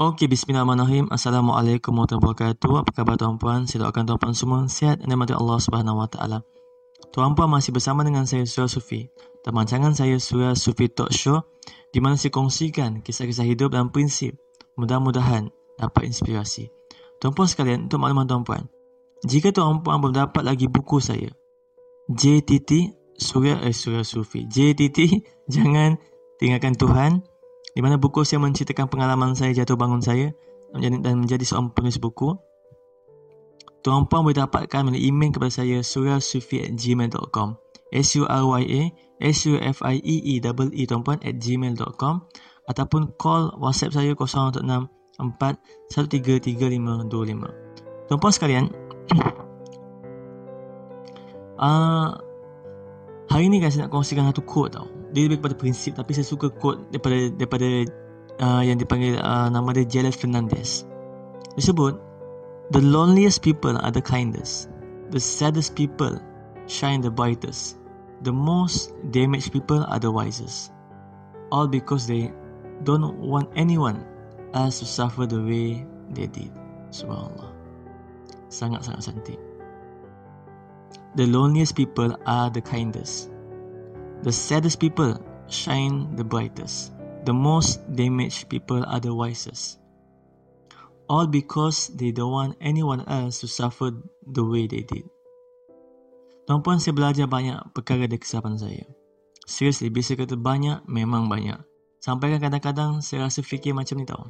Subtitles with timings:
[0.00, 1.12] Okey, bismillahirrahmanirrahim.
[1.12, 2.72] Assalamualaikum warahmatullahi wabarakatuh.
[2.72, 3.68] Apa khabar tuan-puan?
[3.68, 6.40] Saya doakan tuan-puan semua sihat dan dimati Allah Subhanahu wa taala.
[7.12, 9.12] Tuan-puan masih bersama dengan saya Surya Sufi.
[9.44, 11.44] Teman rancangan saya Surya Sufi Talk Show
[11.92, 14.40] di mana saya kongsikan kisah-kisah hidup dan prinsip.
[14.80, 16.72] Mudah-mudahan dapat inspirasi.
[17.20, 18.72] Tuan-puan sekalian, untuk makluman tuan-puan.
[19.28, 21.28] Jika tuan-puan belum dapat lagi buku saya,
[22.08, 24.48] JTT Surya eh Surya Sufi.
[24.48, 24.96] JTT
[25.60, 26.00] jangan
[26.40, 27.20] tinggalkan Tuhan
[27.74, 30.34] di mana buku saya menceritakan pengalaman saya jatuh bangun saya
[30.74, 32.36] dan menjadi seorang penulis buku.
[33.80, 37.48] Tuan-puan boleh dapatkan melalui email kepada saya suryasufi@gmail.com.
[37.90, 38.82] S U R Y A
[39.18, 42.22] S U F I E E E E tuan-puan at gmail.com
[42.70, 44.86] ataupun call WhatsApp saya 016 4
[45.90, 48.06] 133525.
[48.06, 48.70] Tuan-puan sekalian,
[51.60, 52.08] uh,
[53.30, 56.26] hari ni guys saya nak kongsikan satu quote tau dia lebih kepada prinsip tapi saya
[56.26, 57.68] suka quote daripada daripada
[58.40, 60.86] uh, yang dipanggil uh, nama dia Jeles Fernandez.
[61.58, 61.98] Dia sebut
[62.70, 64.70] the loneliest people are the kindest.
[65.10, 66.18] The saddest people
[66.70, 67.76] shine the brightest.
[68.22, 70.70] The most damaged people are the wisest.
[71.50, 72.30] All because they
[72.86, 74.06] don't want anyone
[74.54, 75.82] else to suffer the way
[76.14, 76.52] they did.
[76.94, 77.50] Subhanallah.
[78.50, 79.40] Sangat-sangat cantik.
[81.18, 83.34] The loneliest people are the kindest.
[84.20, 85.16] The saddest people
[85.48, 86.92] shine the brightest.
[87.24, 89.80] The most damaged people are the wisest.
[91.08, 93.96] All because they don't want anyone else to suffer
[94.28, 95.08] the way they did.
[96.44, 98.84] Tuan-puan, saya belajar banyak perkara dari kesilapan saya.
[99.48, 101.58] Seriously, bisa kata banyak, memang banyak.
[102.00, 104.24] Sampai kan kadang-kadang saya rasa fikir macam ni tau.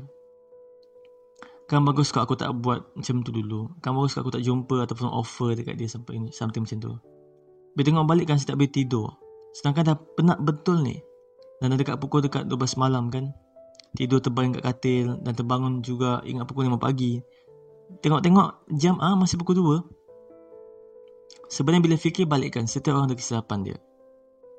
[1.71, 3.79] Kan bagus kalau aku tak buat macam tu dulu.
[3.79, 6.93] Kan bagus kalau aku tak jumpa ataupun offer dekat dia sampai something macam tu.
[7.79, 9.30] Bila tengok balik kan saya tak boleh tidur.
[9.51, 10.99] Sedangkan dah penat betul ni.
[11.61, 13.35] Dan dah dekat pukul dekat 12 malam kan.
[13.95, 17.19] Tidur terbaring kat katil dan terbangun juga ingat pukul 5 pagi.
[18.01, 21.51] Tengok-tengok jam ah masih pukul 2.
[21.51, 23.79] Sebenarnya bila fikir balikkan setiap orang ada kesilapan dia.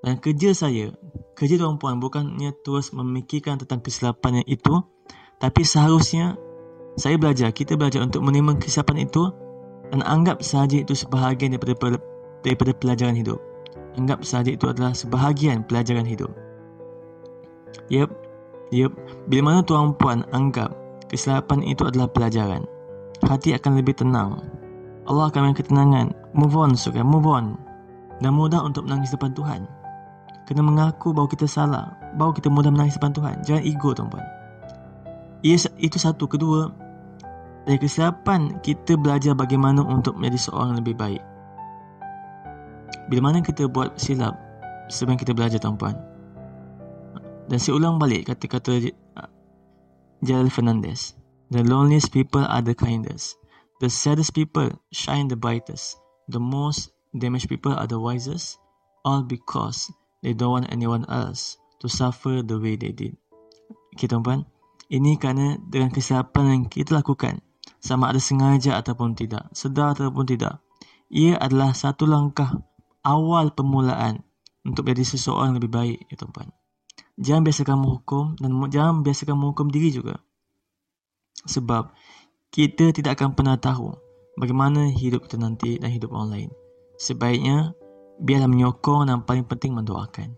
[0.01, 0.91] Dan kerja saya,
[1.37, 4.75] kerja tuan puan bukannya terus memikirkan tentang kesilapan yang itu.
[5.39, 6.35] Tapi seharusnya
[6.99, 9.31] saya belajar, kita belajar untuk menerima kesilapan itu
[9.93, 12.01] dan anggap sahaja itu sebahagian daripada,
[12.43, 13.39] daripada pelajaran hidup.
[13.99, 16.31] Anggap saja itu adalah sebahagian pelajaran hidup.
[17.91, 18.07] Yep,
[18.71, 18.91] yep.
[19.27, 20.71] Bila mana tuan puan anggap
[21.11, 22.63] kesilapan itu adalah pelajaran,
[23.27, 24.39] hati akan lebih tenang.
[25.09, 26.07] Allah akan memberi ketenangan.
[26.31, 27.03] Move on, suka.
[27.03, 27.59] Move on.
[28.23, 29.67] Dan mudah untuk menangis depan Tuhan.
[30.47, 31.91] Kena mengaku bahawa kita salah.
[32.15, 33.35] Bahawa kita mudah menangis depan Tuhan.
[33.43, 34.23] Jangan ego, tuan puan.
[35.43, 36.29] Itu satu.
[36.29, 36.69] Kedua,
[37.65, 41.23] dari kesilapan, kita belajar bagaimana untuk menjadi seorang lebih baik.
[43.09, 44.33] Bila mana kita buat silap
[44.91, 45.95] Sebenarnya kita belajar tuan-puan.
[47.47, 49.29] Dan saya ulang balik kata-kata uh,
[50.19, 51.15] Jalal Fernandez.
[51.47, 53.39] The loneliest people are the kindest.
[53.79, 55.95] The saddest people shine the brightest.
[56.27, 58.59] The most damaged people are the wisest.
[59.07, 59.87] All because
[60.21, 63.17] they don't want anyone else To suffer the way they did.
[63.97, 64.45] Okay tuan-puan.
[64.91, 67.39] Ini kerana dengan kesilapan yang kita lakukan
[67.79, 70.59] Sama ada sengaja ataupun tidak Sedar ataupun tidak
[71.07, 72.59] Ia adalah satu langkah
[73.01, 74.21] awal permulaan
[74.65, 76.49] untuk menjadi seseorang yang lebih baik ya tuan-tuan.
[77.21, 80.21] Jangan biasakan menghukum dan jangan biasakan menghukum diri juga.
[81.45, 81.93] Sebab
[82.53, 83.93] kita tidak akan pernah tahu
[84.37, 86.49] bagaimana hidup kita nanti dan hidup orang lain.
[87.01, 87.73] Sebaiknya
[88.21, 90.37] biarlah menyokong dan paling penting mendoakan.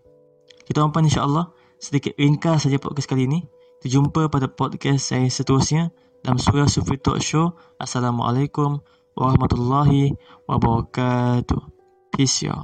[0.64, 3.44] Kita tuan-tuan insya-Allah sedikit ringkas saja podcast kali ini.
[3.80, 5.92] Kita jumpa pada podcast saya seterusnya
[6.24, 7.52] dalam Surah Sufi Talk Show.
[7.76, 8.80] Assalamualaikum
[9.12, 10.16] warahmatullahi
[10.48, 11.73] wabarakatuh.
[12.16, 12.62] 一洗啊